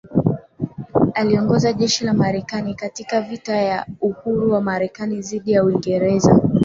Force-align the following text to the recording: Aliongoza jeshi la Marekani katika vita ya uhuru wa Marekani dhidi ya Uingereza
Aliongoza 1.13 1.73
jeshi 1.73 2.05
la 2.05 2.13
Marekani 2.13 2.75
katika 2.75 3.21
vita 3.21 3.55
ya 3.55 3.85
uhuru 4.01 4.51
wa 4.51 4.61
Marekani 4.61 5.19
dhidi 5.21 5.51
ya 5.51 5.63
Uingereza 5.63 6.41